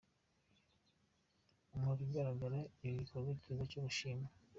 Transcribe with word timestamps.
Mu 1.79 1.91
bigaragara 1.99 2.59
ni 2.81 2.89
igikorwa 2.89 3.31
cyiza 3.41 3.63
cyo 3.71 3.79
gushimwa”. 3.85 4.27